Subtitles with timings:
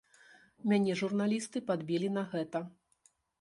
[0.71, 2.63] Мяне журналісты падбілі на гэта.